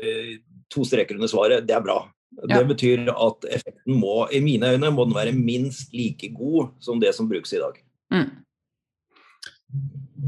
[0.04, 0.34] uh,
[0.72, 1.64] to streker under svaret.
[1.68, 2.02] Det er bra.
[2.44, 2.60] Ja.
[2.60, 7.00] Det betyr at effekten må, i mine øyne, må den være minst like god som
[7.02, 7.80] det som brukes i dag.
[8.12, 8.28] Mm.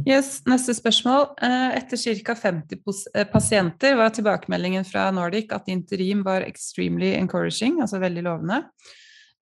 [0.06, 1.26] Yes, neste spørsmål.
[1.42, 2.34] Eh, etter ca.
[2.34, 2.78] 50
[3.14, 8.62] eh, pasienter var tilbakemeldingen fra Nordic at interim var extremely encouraging, altså veldig lovende.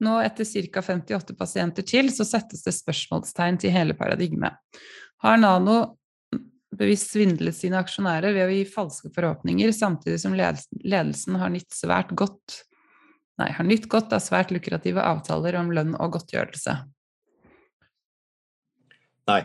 [0.01, 0.83] Nå etter ca.
[0.83, 4.59] 58 pasienter til, så settes det spørsmålstegn til hele paradigmet.
[5.25, 5.97] Har Nano
[6.77, 12.13] bevisst svindlet sine aksjonærer ved å gi falske forhåpninger, samtidig som ledelsen har nytt svært
[12.17, 12.65] godt
[13.41, 16.75] Nei, har nytt godt av svært lukrative avtaler om lønn og godtgjørelse?
[19.31, 19.39] Nei,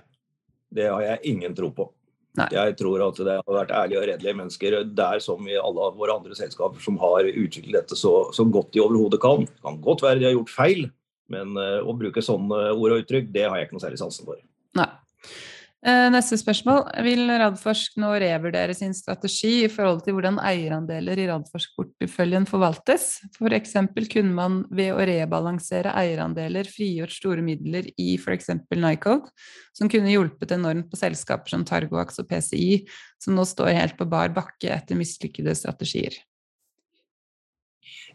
[0.76, 1.90] det har jeg ingen tro på.
[2.36, 2.50] Nei.
[2.52, 6.18] Jeg tror at det har vært ærlige og redelige mennesker der som i alle våre
[6.18, 9.46] andre selskaper som har utviklet dette så, så godt de overhodet kan.
[9.48, 10.90] Det kan godt være de har gjort feil,
[11.32, 14.28] men uh, å bruke sånne ord og uttrykk, det har jeg ikke noe særlig sansen
[14.28, 14.42] for.
[15.86, 16.80] Eh, neste spørsmål.
[17.06, 23.06] Vil Radforsk nå revurdere sin strategi i forhold til hvordan eierandeler i Radforsk-porteføljen forvaltes?
[23.38, 23.76] F.eks.
[23.94, 28.50] For kunne man ved å rebalansere eierandeler frigjort store midler i f.eks.
[28.74, 29.30] Nycode,
[29.78, 32.82] som kunne hjulpet enormt på selskaper som Targoax og PCI,
[33.22, 36.18] som nå står helt på bar bakke etter mislykkede strategier?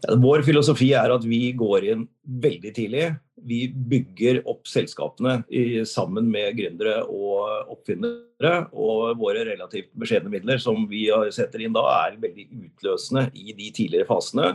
[0.01, 2.07] Vår filosofi er at vi går inn
[2.41, 3.11] veldig tidlig.
[3.45, 8.55] Vi bygger opp selskapene i, sammen med gründere og oppfinnere.
[8.73, 13.71] Og våre relativt beskjedne midler som vi setter inn da, er veldig utløsende i de
[13.77, 14.55] tidligere fasene.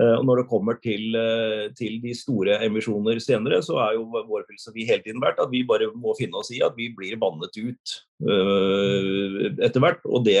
[0.00, 4.06] Eh, og når det kommer til, eh, til, de store emisjoner senere, så er jo
[4.08, 7.18] vår filosofi hele tiden vært at vi bare må finne oss i at vi blir
[7.20, 10.00] bannet ut øh, etter hvert.
[10.08, 10.40] Og det,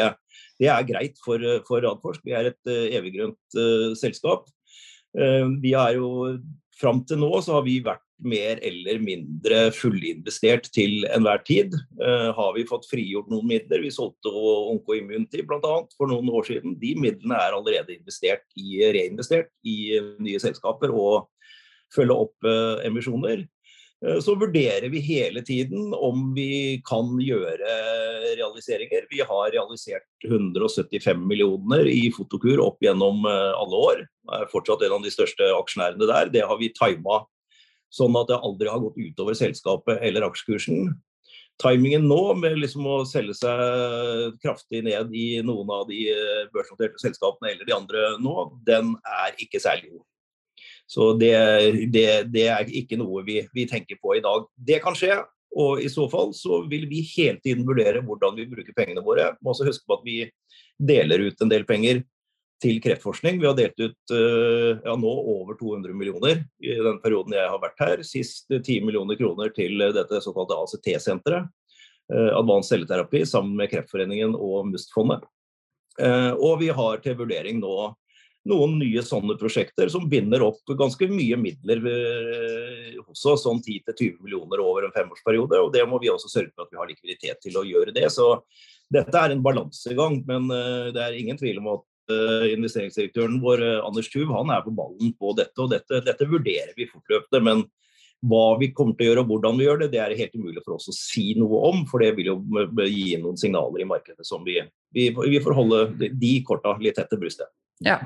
[0.62, 2.22] Det er greit for, for Radforsk.
[2.26, 4.46] Vi er et uh, eviggrønt uh, selskap.
[5.12, 6.38] Vi er jo
[6.82, 11.74] Fram til nå så har vi vært mer eller mindre fullinvestert til enhver tid.
[12.00, 13.82] Uh, har vi fått frigjort noen midler?
[13.84, 15.74] Vi solgte Onkoimmunity bl.a.
[15.98, 16.76] for noen år siden.
[16.82, 21.28] De midlene er allerede investert i, reinvestert i nye selskaper og
[21.94, 23.44] følge opp uh, emisjoner.
[24.06, 27.76] Eh, så vurderer vi hele tiden om vi kan gjøre
[28.36, 29.06] realiseringer.
[29.10, 34.02] Vi har realisert 175 millioner i Fotokur opp gjennom eh, alle år.
[34.38, 36.32] Er fortsatt en av de største aksjonærene der.
[36.34, 37.22] Det har vi tima
[37.92, 40.94] sånn at det aldri har gått utover selskapet eller aksjekursen.
[41.60, 47.02] Timingen nå med liksom å selge seg kraftig ned i noen av de eh, børsnoterte
[47.02, 50.06] selskapene eller de andre nå, den er ikke særlig god.
[50.92, 51.32] Så det,
[51.92, 54.44] det, det er ikke noe vi, vi, tenker på i dag.
[54.56, 55.22] Det kan skje,
[55.56, 59.30] og i så fall så vil vi hele tiden vurdere hvordan vi bruker pengene våre.
[59.40, 60.18] Må også huske på at vi
[60.76, 62.02] deler ut en del penger
[62.62, 63.40] til kreftforskning.
[63.40, 67.62] Vi har delt ut eh, ja, nå over 200 millioner i den perioden jeg har
[67.62, 68.04] vært her.
[68.06, 71.48] Sist 10 millioner kroner til dette såkalte ACT-senteret.
[72.12, 75.24] Eh, Advanced celleterapi sammen med Kreftforeningen og MUST-fondet.
[76.00, 77.74] Eh, og vi har til vurdering nå
[78.48, 84.18] noen nye sånne prosjekter som binder opp ganske mye midler eh, hos oss, sånn 10-20
[84.24, 85.60] millioner over en femårsperiode.
[85.62, 88.08] og Det må vi også sørge for at vi har likviditet til å gjøre det.
[88.14, 88.28] Så
[88.92, 93.62] dette er en balansegang, men eh, det er ingen tvil om at eh, investeringsdirektøren vår,
[93.86, 95.56] Anders Tuv, han er på ballen på dette.
[95.62, 97.44] og Dette, dette vurderer vi fortløpende.
[97.46, 97.64] men
[98.22, 100.60] hva vi kommer til å gjøre og hvordan vi gjør det, det er helt umulig
[100.62, 101.80] for oss å si noe om.
[101.90, 102.36] For det vil jo
[102.86, 104.60] gi noen signaler i markedet som vi,
[104.94, 107.50] vi, vi får holde de korta litt tett til brystet.
[107.82, 107.98] Ja,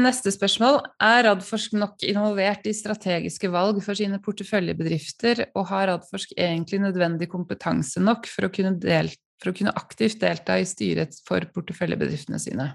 [0.00, 0.80] neste spørsmål.
[1.02, 7.28] Er Radforsk nok involvert i strategiske valg for sine porteføljebedrifter, og har Radforsk egentlig nødvendig
[7.32, 12.40] kompetanse nok for å kunne, del, for å kunne aktivt delta i styret for porteføljebedriftene
[12.40, 12.72] sine?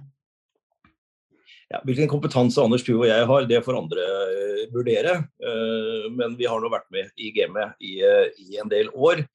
[1.69, 5.19] Ja, hvilken kompetanse Anders Pue og jeg har, det får andre uh, vurdere.
[5.37, 7.99] Uh, men vi har nå vært med i gamet i,
[8.45, 9.25] i en del år.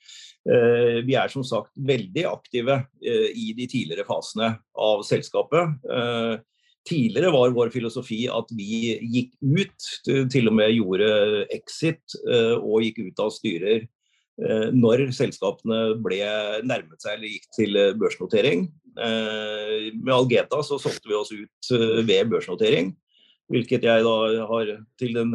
[0.45, 5.79] vi er som sagt veldig aktive i de tidligere fasene av selskapet.
[6.85, 9.87] Tidligere var vår filosofi at vi gikk ut,
[10.33, 11.09] til og med gjorde
[11.55, 16.21] exit eh, og gikk ut av styrer eh, når selskapene ble
[16.69, 18.69] nærmet seg eller gikk til eh, børsnotering.
[18.95, 21.71] Med Algeta så solgte vi oss ut
[22.07, 22.93] ved børsnotering,
[23.51, 24.71] hvilket jeg da har
[25.01, 25.33] til den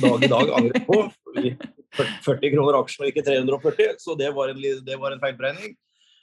[0.00, 1.02] dag i dag angret på.
[1.92, 5.74] 40 kroner aksjen og ikke 340, så det var en, det var en feilberegning.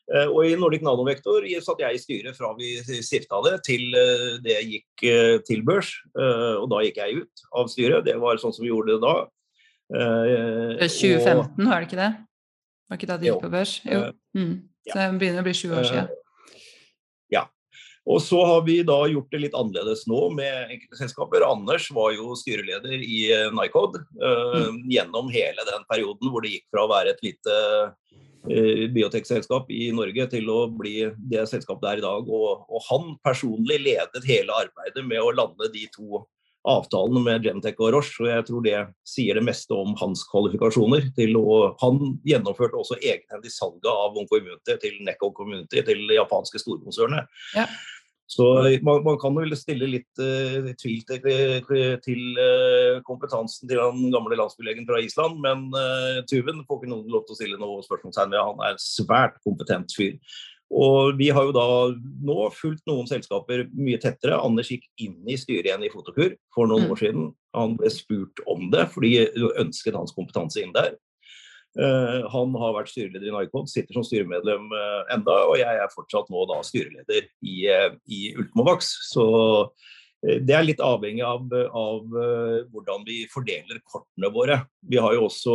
[0.09, 4.39] Eh, og i Nordic Nanovektor satt jeg i styret fra vi stifta det til eh,
[4.41, 5.91] det gikk eh, til børs.
[6.17, 8.07] Og da gikk jeg ut av styret.
[8.07, 9.17] Det var sånn som vi gjorde det da.
[9.89, 12.09] 2015, og, var det ikke det?
[12.89, 13.77] Var ikke da det gikk på børs?
[13.85, 14.01] Jo.
[14.37, 14.51] Mm.
[14.89, 16.11] Så det begynner å bli sju år siden.
[17.33, 17.45] Ja.
[18.09, 21.45] Og så har vi da gjort det litt annerledes nå med enkelte selskaper.
[21.45, 23.19] Anders var jo styreleder i
[23.53, 24.79] Nycod mm.
[24.89, 27.57] gjennom hele den perioden hvor det gikk fra å være et lite
[28.95, 30.95] biotekselskap i Norge til å bli
[31.31, 32.29] det selskapet det er i dag.
[32.29, 36.23] Og, og, han personlig ledet hele arbeidet med å lande de to
[36.67, 38.23] avtalene med Gentech og Roche.
[38.23, 41.11] og Jeg tror det sier det meste om hans kvalifikasjoner.
[41.39, 47.27] å, Han gjennomførte også egenhendig salget av Oncoimmunity til Necco Community, til japanske storkonsernet.
[47.55, 47.67] Ja.
[48.29, 48.45] Så
[48.85, 51.23] man, man, kan jo stille litt uh, tvil til,
[52.05, 57.09] til uh, kompetansen til den gamle landsbylegen fra Island, men uh, Tuven får ikke noen
[57.09, 58.43] lov til å stille noe spørsmålstegn ved.
[58.51, 60.19] Han er en svært kompetent fyr.
[60.69, 61.65] Og vi har jo da
[62.29, 64.37] nå fulgt noen selskaper mye tettere.
[64.37, 66.93] Anders gikk inn i styret igjen i Fotokur for noen mm.
[66.93, 67.29] år siden.
[67.57, 69.15] Han ble spurt om det, fordi
[69.57, 70.93] ønsket hans kompetanse inn der.
[71.79, 75.93] Eh, han har vært styreleder i Nycod, sitter som styremedlem uh, enda, og jeg er
[75.93, 78.91] fortsatt nå da styreleder i, uh, i Ultimovax.
[79.13, 79.25] Så
[80.19, 82.01] det er litt avhengig av, av
[82.73, 84.57] hvordan vi fordeler kortene våre.
[84.83, 85.53] Vi har jo også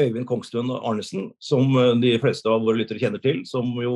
[0.00, 3.92] Øyvind Kongstuen Arnesen, som de fleste av våre lyttere kjenner til, som jo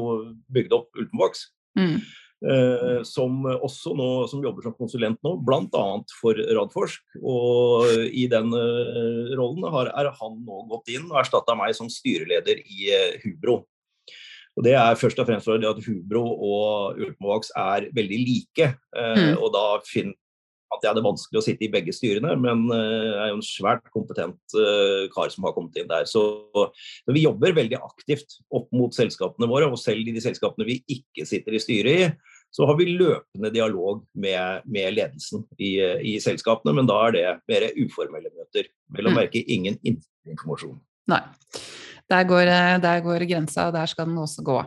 [0.52, 1.46] bygde opp Ultimovax.
[1.80, 2.02] Mm.
[2.44, 5.84] Eh, som også nå som jobber som konsulent nå, bl.a.
[6.18, 7.00] for Radforsk.
[7.24, 11.88] Og i den eh, rollen har, er han nå gått inn og erstatta meg som
[11.92, 13.62] styreleder i eh, Hubro.
[14.56, 18.70] Og Det er først og fremst fordi at Hubro og Ultimovax er veldig like.
[18.96, 19.34] Mm.
[19.36, 20.16] Og da finner
[20.74, 23.84] at jeg hadde vanskelig å sitte i begge styrene, men jeg er jo en svært
[23.94, 24.56] kompetent
[25.14, 26.08] kar som har kommet inn der.
[26.10, 30.66] Så, så vi jobber veldig aktivt opp mot selskapene våre, og selv i de selskapene
[30.68, 32.08] vi ikke sitter i styret i,
[32.56, 37.24] så har vi løpende dialog med, med ledelsen i, i, selskapene, men da er det
[37.50, 38.70] mer uformelle møter.
[38.96, 39.18] Vel å mm.
[39.18, 40.78] merke ingen informasjon.
[41.10, 41.20] Nei.
[42.06, 42.46] Der går,
[42.82, 44.60] der går, grensa, og der skal den også gå.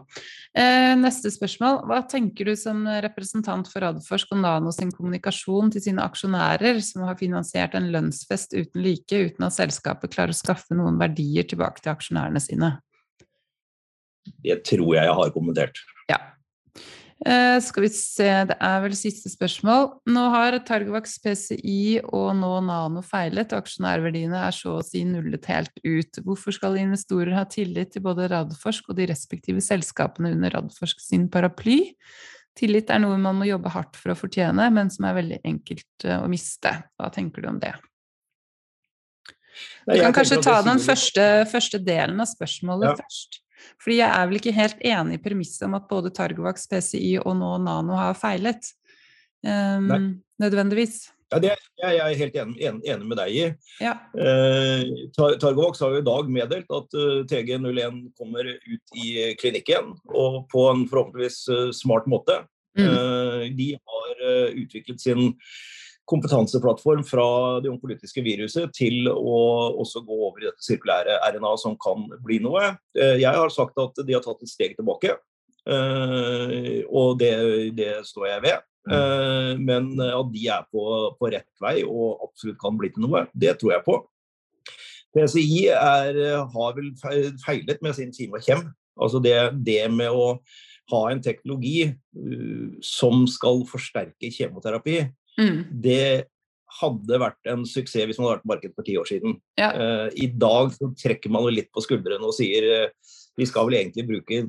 [0.59, 1.85] Eh, neste spørsmål.
[1.87, 7.05] Hva tenker du som representant for Radforsk og Nano sin kommunikasjon til sine aksjonærer, som
[7.07, 11.85] har finansiert en lønnsfest uten like, uten at selskapet klarer å skaffe noen verdier tilbake
[11.85, 12.73] til aksjonærene sine?
[14.43, 15.79] Det tror jeg jeg har kommentert.
[16.11, 16.19] Ja.
[17.27, 19.89] Eh, skal vi se, det er vel siste spørsmål.
[20.07, 25.49] Nå har Targovax PCI og nå Nano feilet, og aksjonærverdiene er så å si nullet
[25.51, 26.21] helt ut.
[26.23, 31.27] Hvorfor skal investorer ha tillit til både Radforsk og de respektive selskapene under Radforsk sin
[31.31, 31.81] paraply?
[32.59, 36.07] Tillit er noe man må jobbe hardt for å fortjene, men som er veldig enkelt
[36.07, 36.71] eh, å miste.
[36.95, 37.75] Hva tenker du om det?
[39.89, 42.97] Du kan kanskje ta den første, første, delen av spørsmålet ja.
[43.01, 43.41] først.
[43.81, 47.33] Fordi jeg er vel ikke helt enig i premisset om at både Targovax, PCI og
[47.39, 48.73] nå Nano har feilet.
[49.45, 51.07] Um, nødvendigvis.
[51.29, 51.51] Ja, Det
[51.85, 53.43] er jeg helt enig, enig med deg i.
[53.83, 53.93] Ja.
[54.17, 59.93] Eh, Targovax har jo i dag meddelt at uh, eh, TG01 kommer ut i klinikken,
[60.09, 62.41] og på en forhåpentligvis uh, smart måte.
[62.79, 62.87] Mm.
[62.87, 65.35] Eh, de har uh, utviklet sin
[66.09, 67.25] kompetanseplattform fra
[67.63, 69.39] det onkolytiske viruset til å
[69.81, 72.73] også gå over i dette sirkulære RNA som kan bli noe.
[72.97, 75.15] Eh, jeg har sagt at de har tatt et steg tilbake,
[75.69, 77.33] eh, og det,
[77.77, 78.65] det står jeg ved.
[78.89, 78.95] Mm.
[78.95, 80.85] Eh, men at de er på,
[81.19, 83.99] på, rett vei og absolutt kan bli til noe, det tror jeg på.
[85.13, 86.17] PCI er,
[86.53, 86.91] har vel
[87.41, 88.67] feilet med sin kime og kjem.
[88.99, 90.35] Altså det, det med å
[90.89, 94.99] ha en teknologi uh, som skal forsterke kjemoterapi,
[95.39, 95.63] Mm.
[95.83, 96.03] Det
[96.79, 99.37] hadde vært en suksess hvis man hadde vært på markedet for ti år siden.
[99.59, 99.71] Ja.
[99.73, 103.79] Uh, I dag så trekker man litt på skuldrene og sier uh, vi skal vel
[103.79, 104.43] egentlig bruke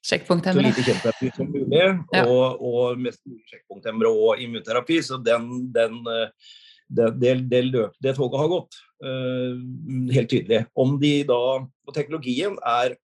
[0.00, 1.80] så lite kjemoterapi som mulig,
[2.14, 2.22] ja.
[2.24, 4.96] og, og mest mulig sjekkpunkthemmere og immunterapi.
[5.04, 6.54] Så den, den, uh,
[6.88, 10.64] det, det, det, løp, det toget har gått, helt tydelig.
[10.76, 12.96] Om de da Og teknologien er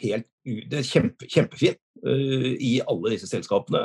[0.00, 1.76] helt det er kjempe, kjempefin
[2.58, 3.82] i alle disse selskapene.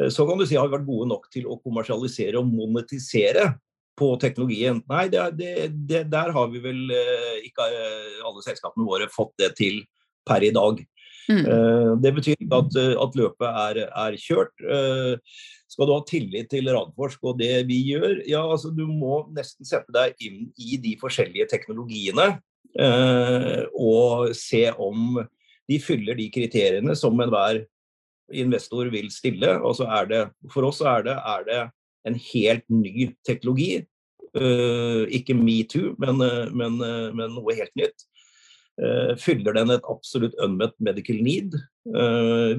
[0.00, 3.52] Eh, så kan du si har vi vært gode nok til å kommersialisere og monetisere
[3.96, 4.82] på teknologien.
[4.90, 5.54] Nei, det, det,
[5.88, 9.82] det, der har vi vel eh, ikke eh, alle selskapene våre fått det til
[10.26, 10.82] per i dag.
[11.26, 11.98] Mm.
[11.98, 14.52] Det betyr ikke at, at løpet er, er, kjørt.
[15.66, 19.66] Skal du ha tillit til Radforsk og det vi gjør, ja, altså du må nesten
[19.66, 22.28] sette deg inn i de forskjellige teknologiene
[23.74, 25.18] og se om
[25.66, 27.64] de fyller de kriteriene som enhver
[28.34, 29.56] investor vil stille.
[29.62, 31.60] Og så er det, for oss er det, er det
[32.06, 33.84] en helt ny teknologi.
[34.36, 38.08] Uh, ikke metoo, men, uh, men, uh, men, noe helt nytt.
[39.16, 41.54] fyller den et absolutt unmet medical need?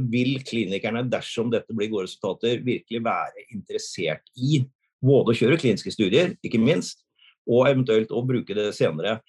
[0.09, 4.63] vil klinikerne, dersom dette blir gode resultater, virkelig være interessert i
[4.97, 7.03] både å kjøre kliniske studier, ikke minst,
[7.45, 9.19] og eventuelt å bruke det senere?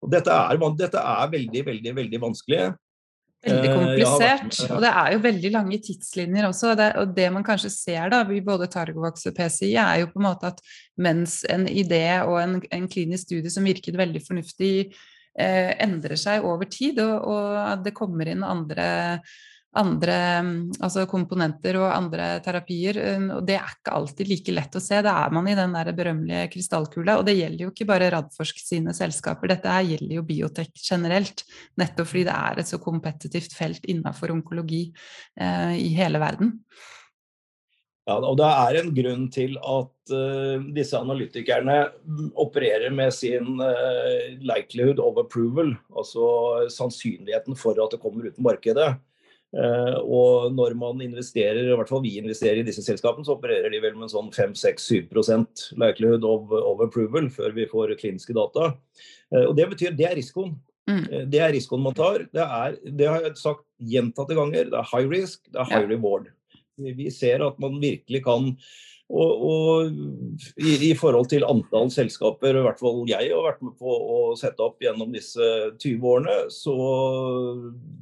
[0.00, 2.62] Og dette, er, dette er veldig, veldig, veldig vanskelig.
[3.46, 4.56] Veldig eh, komplisert.
[4.64, 6.72] Ja, og det er jo veldig lange tidslinjer også.
[6.78, 10.22] Det, og det man kanskje ser da, i både Targovax og PCI, er jo på
[10.22, 10.62] en måte at
[10.98, 14.72] mens en idé og en, en klinisk studie som virket veldig fornuftig,
[15.38, 18.88] eh, endrer seg over tid, og, og det kommer inn andre
[19.76, 20.16] andre
[20.80, 22.98] altså komponenter og andre terapier.
[23.16, 25.00] Um, og det er ikke alltid like lett å se.
[25.04, 27.18] Da er man i den der berømmelige krystallkula.
[27.20, 31.44] Og det gjelder jo ikke bare Radforsk sine selskaper, dette her gjelder jo biotek generelt.
[31.80, 34.86] Nettopp fordi det er et så kompetitivt felt innenfor onkologi
[35.40, 36.56] eh, i hele verden.
[38.08, 41.74] Ja, og Det er en grunn til at uh, disse analytikerne
[42.40, 46.24] opererer med sin uh, likelihood of approval, altså
[46.72, 48.94] sannsynligheten for at det kommer ut på markedet.
[49.56, 53.72] Uh, og når man investerer, i hvert fall vi investerer i disse selskapene, så opererer
[53.72, 55.08] de vel med en sånn 5-6-7
[55.80, 58.74] likelihood of, of, approval før vi får kliniske data.
[59.32, 60.52] Uh, og Det betyr det er risikoen.
[60.88, 61.00] Mm.
[61.06, 62.26] Uh, det er risikoen man tar.
[62.28, 64.68] Det, er, det har jeg sagt gjentatte ganger.
[64.68, 65.92] Det er high risk, det er high ja.
[65.94, 66.28] reward.
[66.78, 68.52] Vi ser at man virkelig kan
[69.08, 73.78] og, og i, i, forhold til antall selskaper, i hvert fall jeg har vært med
[73.80, 75.48] på å sette opp gjennom disse
[75.80, 76.76] 20 årene, så,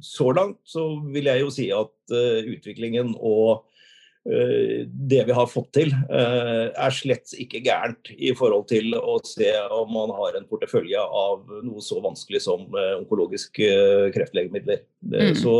[0.03, 3.63] så langt så vil jeg jo si at uh, utviklingen og
[4.27, 9.15] uh, det vi har fått til, uh, er slett ikke gærent i forhold til å
[9.23, 14.83] se om man har en portefølje av noe så vanskelig som onkologiske kreftlegemidler.
[15.07, 15.31] Mm.
[15.39, 15.55] Så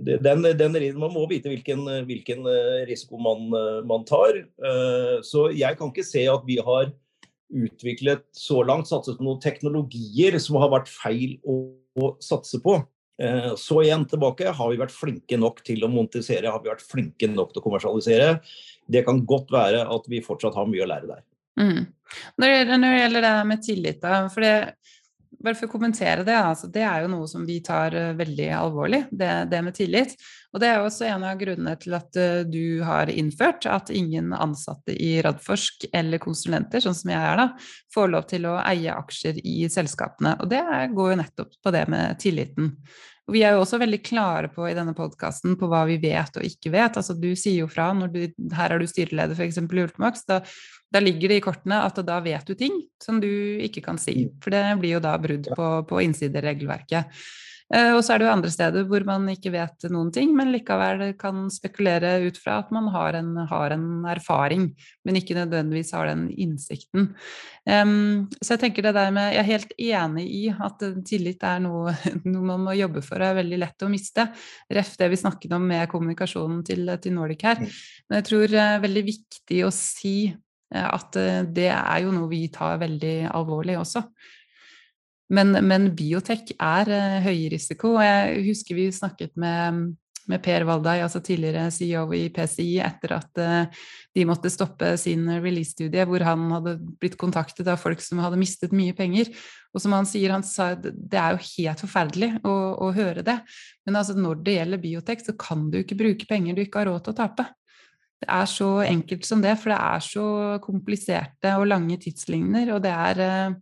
[0.00, 4.38] den, den, man må vite hvilken, hvilken eh, risiko man, eh, man, tar.
[4.40, 6.92] Eh, så jeg kan ikke se at vi har
[7.52, 11.58] utviklet så langt, satset på noen teknologier som har vært feil å,
[12.00, 12.80] å satse på.
[13.60, 17.28] Så igjen tilbake, har vi vært flinke nok til å montisere, har vi vært flinke
[17.30, 18.30] nok til å kommersialisere?
[18.90, 21.20] Det kan godt være at vi fortsatt har mye å lære der.
[21.60, 21.84] Mm.
[22.40, 24.56] Når, det, gjelder det med tillit, da, for det,
[25.40, 28.48] bare for å kommentere det, altså, det er jo noe som vi tar uh, veldig
[28.58, 30.16] alvorlig, det, det, med tillit.
[30.52, 33.92] Og det er jo også en av grunnene til at uh, du har innført at
[33.94, 37.48] ingen ansatte i Radforsk eller konsulenter, sånn som jeg er da,
[37.94, 40.36] får lov til å eie aksjer i selskapene.
[40.42, 40.62] Og det
[40.92, 42.76] går jo nettopp på det med tilliten.
[43.30, 46.46] Vi er jo også veldig klare på i denne podkasten på hva vi vet og
[46.46, 46.96] ikke vet.
[46.98, 48.20] Altså du sier jo fra når du
[48.56, 49.60] Her er du styreleder f.eks.
[49.62, 50.24] i Ultimax.
[50.26, 50.40] Da,
[50.92, 53.30] da, ligger det i kortene at da vet du ting som du
[53.62, 54.26] ikke kan si.
[54.42, 57.22] For det blir jo da brudd på, på innsideregelverket.
[57.72, 60.50] Eh, og så er det jo andre steder hvor man ikke vet noen ting, men
[60.52, 64.68] likevel kan spekulere ut fra at man har en, har en erfaring,
[65.06, 67.10] men ikke nødvendigvis har den innsikten.
[67.62, 71.60] Um, så jeg tenker det der med Jeg er helt enig i at tillit er
[71.62, 71.94] noe,
[72.32, 74.26] noe man må jobbe for og er veldig lett å miste.
[74.72, 77.62] Ref det vi snakket om med kommunikasjonen til, til Nordic her.
[77.62, 82.12] Men jeg tror det er veldig viktig å si eh, at eh, det er jo
[82.12, 84.04] noe vi tar veldig alvorlig også.
[85.32, 87.96] Men, men biotek er uh, høy risiko.
[88.02, 89.94] Jeg husker vi snakket med,
[90.28, 95.24] med Per Valdai, altså tidligere CEO i PCI, etter at uh, de måtte stoppe sin
[95.38, 99.32] release-studie, hvor han hadde blitt kontaktet av folk som hadde mistet mye penger.
[99.72, 102.54] Og som han sier, han sa det er jo helt forferdelig å,
[102.84, 103.38] å høre det.
[103.86, 106.92] Men altså, når det gjelder biotek, så kan du ikke bruke penger du ikke har
[106.92, 107.48] råd til å tape.
[108.22, 110.26] Det er så enkelt som det, for det er så
[110.62, 113.56] kompliserte og lange tidsligner, og det er uh,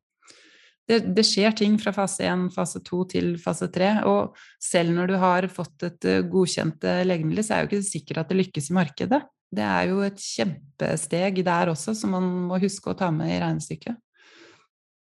[0.90, 3.92] det, det, skjer ting fra fase 1, fase 2 til fase 3.
[4.10, 7.80] Og selv når du har fått et eh, godkjent eh, legemiddel, så er det jo
[7.80, 9.22] ikke sikkert at det lykkes i markedet.
[9.50, 13.40] Det er jo et kjempesteg der også, som man må huske å ta med i
[13.42, 13.98] regnestykket.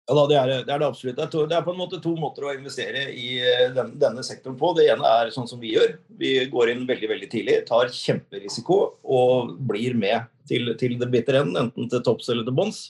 [0.05, 1.17] Ja, da, det, er, det, er, det absolutt.
[1.17, 4.69] Det er på en måte to måter å investere i eh, den, denne sektoren på.
[4.77, 5.95] Det ene er sånn som vi gjør.
[6.19, 11.41] Vi går inn veldig veldig tidlig, tar kjemperisiko og blir med til, til det bitre
[11.41, 12.83] enden, enten til topps eller til bånns.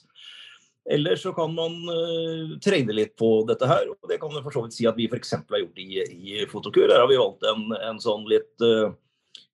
[0.89, 3.88] Eller så kan man uh, trene litt på dette her.
[3.89, 5.33] og Det kan man for så vidt si at vi f.eks.
[5.33, 6.91] har gjort i, i Fotokur.
[6.91, 8.93] Her har vi valgt en, en sånn litt uh,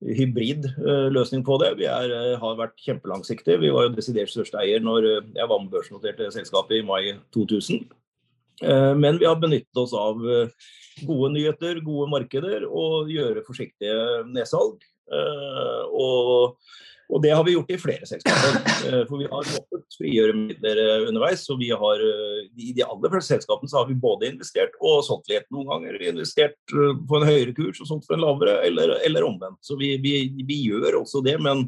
[0.04, 1.72] hybrid uh, løsning på det.
[1.80, 3.62] Vi er, har vært kjempelangsiktige.
[3.64, 7.04] Vi var jo desidert største eier når jeg var med børsnoterte selskapet i mai
[7.36, 7.88] 2000.
[8.62, 14.84] Men vi har benyttet oss av gode nyheter, gode markeder og gjøre forsiktige nedsalg.
[15.98, 16.60] Og
[17.12, 18.58] og det har vi gjort i flere selskaper.
[18.88, 21.44] Eh, for vi har måttet frigjøre midler eh, underveis.
[21.52, 25.04] Og vi har, eh, I de aller fleste selskapene så har vi både investert og
[25.04, 25.48] solgt litt.
[25.52, 29.60] Noen ganger investert på en høyere kurs og solgt for en lavere, eller, eller omvendt.
[29.66, 31.66] Så vi, vi, vi, gjør også det, men,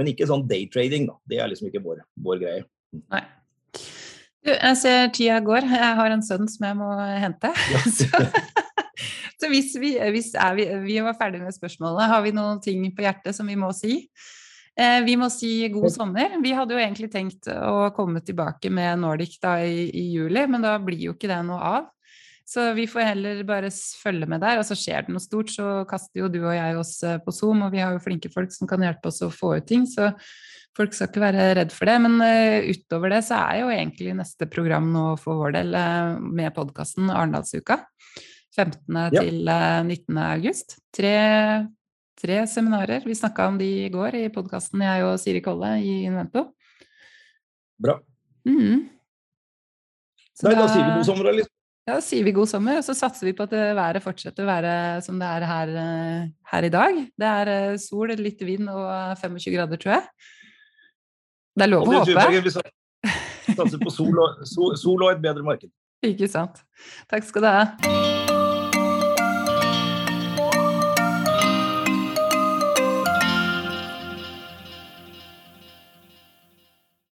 [0.00, 1.10] men ikke sånn daytrading.
[1.10, 1.18] Da.
[1.28, 2.64] Det er liksom ikke vår, vår greie.
[3.12, 3.22] Nei.
[4.46, 5.68] Du, jeg ser tida går.
[5.76, 6.88] Jeg har en sønn som jeg må
[7.20, 7.52] hente.
[7.74, 7.84] Ja.
[7.84, 8.24] så,
[9.36, 13.04] så hvis, vi, hvis vi, vi var ferdige med spørsmålet, har vi noen ting på
[13.04, 14.00] hjertet som vi må si?
[14.76, 16.36] Eh, vi må si god sommer.
[16.44, 20.64] Vi hadde jo egentlig tenkt å komme tilbake med Nordic da i, i, juli, men
[20.64, 21.86] da blir jo ikke det noe av.
[22.46, 24.60] Så vi får heller bare følge med der.
[24.60, 27.34] Og så skjer det noe stort, så kaster jo du og jeg oss eh, på
[27.34, 29.88] Zoom, og vi har jo flinke folk som kan hjelpe oss å få ut ting.
[29.88, 30.12] Så
[30.76, 31.96] folk skal ikke være redd for det.
[32.04, 35.72] Men uh, utover det så er jo egentlig neste program nå for vår del
[36.20, 37.80] med podkasten Arendalsuka.
[38.56, 38.76] 15.
[38.92, 39.08] Ja.
[39.24, 40.20] til uh, 19.
[40.20, 40.76] august.
[40.94, 41.16] Tre
[42.20, 43.04] tre seminarer.
[43.06, 46.48] Vi snakka om de i går i podkasten, jeg og Siri Kolle i Invento.
[47.82, 47.98] Bra.
[48.48, 48.86] Mm.
[50.36, 51.48] Nei, da, da, sier vi god sommer, eller?
[51.86, 54.48] Ja, da sier vi god sommer, og så satser vi på at været fortsetter å
[54.48, 54.72] være
[55.06, 56.98] som det er her, eh, her i dag.
[57.14, 58.88] Det er eh, sol, litt vind og
[59.22, 60.06] 25 grader, tror jeg.
[61.56, 62.28] Det er lov å håpe.
[62.42, 62.54] Vi
[63.56, 65.72] satser på sol og, sol, sol og et bedre marked.
[66.04, 66.64] Ikke sant.
[67.08, 68.25] Takk skal du ha.